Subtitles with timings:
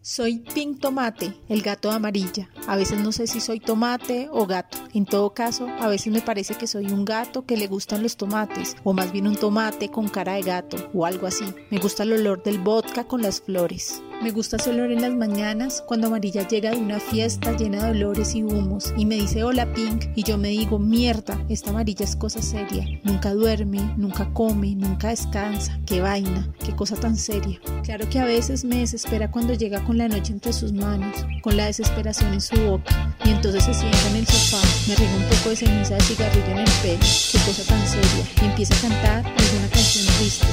[0.00, 2.48] Soy Pink Tomate, el gato de amarilla.
[2.68, 4.78] A veces no sé si soy tomate o gato.
[4.94, 8.16] En todo caso, a veces me parece que soy un gato que le gustan los
[8.16, 11.46] tomates, o más bien un tomate con cara de gato, o algo así.
[11.70, 14.00] Me gusta el olor del vodka con las flores.
[14.20, 17.90] Me gusta ese olor en las mañanas cuando Amarilla llega de una fiesta llena de
[17.92, 22.04] olores y humos y me dice hola Pink y yo me digo mierda, esta Amarilla
[22.04, 22.84] es cosa seria.
[23.04, 25.78] Nunca duerme, nunca come, nunca descansa.
[25.86, 27.60] Qué vaina, qué cosa tan seria.
[27.84, 31.56] Claro que a veces me desespera cuando llega con la noche entre sus manos, con
[31.56, 35.24] la desesperación en su boca y entonces se sienta en el sofá, me riega un
[35.24, 36.98] poco de ceniza de cigarrillo en el pelo,
[37.32, 40.46] qué cosa tan seria, y empieza a cantar alguna canción triste,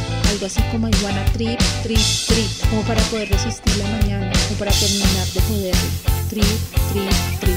[0.46, 4.72] algo así como Iguana Trip, Trip, Trip, como para poder resistir la mañana o para
[4.72, 5.76] terminar de joder.
[6.30, 6.44] Trip,
[6.92, 7.56] Trip, Trip.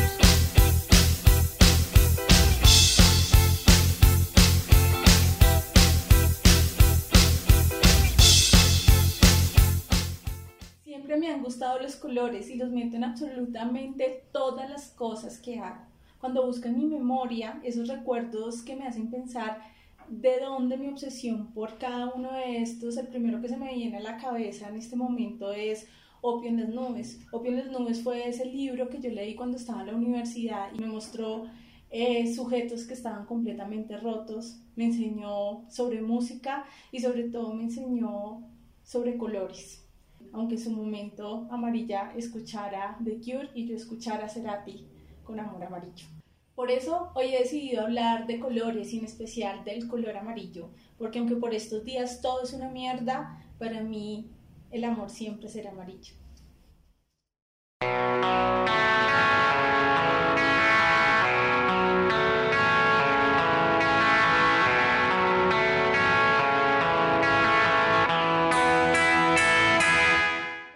[10.84, 15.58] Siempre me han gustado los colores y los meto en absolutamente todas las cosas que
[15.58, 15.82] hago.
[16.20, 19.77] Cuando busco en mi memoria esos recuerdos que me hacen pensar
[20.10, 23.98] de dónde mi obsesión por cada uno de estos, el primero que se me viene
[23.98, 25.86] a la cabeza en este momento es
[26.20, 27.20] Opio en las nubes.
[27.30, 30.68] Opio en las nubes fue ese libro que yo leí cuando estaba en la universidad
[30.74, 31.44] y me mostró
[31.90, 38.42] eh, sujetos que estaban completamente rotos, me enseñó sobre música y sobre todo me enseñó
[38.82, 39.84] sobre colores.
[40.32, 44.86] Aunque en su momento Amarilla escuchara The Cure y yo escuchara Cerati
[45.24, 46.17] con Amor Amarillo.
[46.58, 51.20] Por eso hoy he decidido hablar de colores y en especial del color amarillo, porque
[51.20, 54.28] aunque por estos días todo es una mierda, para mí
[54.72, 56.14] el amor siempre será amarillo.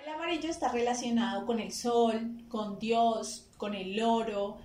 [0.05, 4.58] El amarillo está relacionado con el sol, con Dios, con el oro,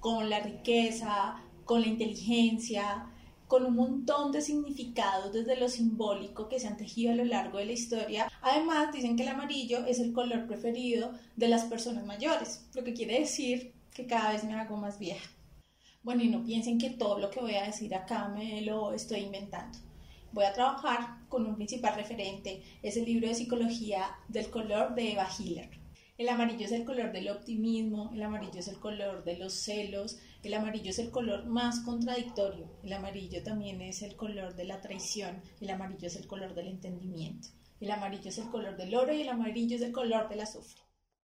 [0.00, 3.06] con la riqueza, con la inteligencia,
[3.48, 7.58] con un montón de significados desde lo simbólico que se han tejido a lo largo
[7.58, 8.28] de la historia.
[8.42, 12.92] Además, dicen que el amarillo es el color preferido de las personas mayores, lo que
[12.92, 15.30] quiere decir que cada vez me hago más vieja.
[16.02, 19.20] Bueno, y no piensen que todo lo que voy a decir acá me lo estoy
[19.20, 19.78] inventando.
[20.32, 25.12] Voy a trabajar con un principal referente, es el libro de psicología del color de
[25.12, 25.85] Eva Hiller.
[26.18, 30.18] El amarillo es el color del optimismo, el amarillo es el color de los celos,
[30.42, 34.80] el amarillo es el color más contradictorio, el amarillo también es el color de la
[34.80, 37.48] traición, el amarillo es el color del entendimiento,
[37.80, 40.85] el amarillo es el color del oro y el amarillo es el color del azufre.